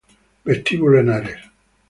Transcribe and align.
Vestíbulo 0.45 0.97
Henares 0.97 1.37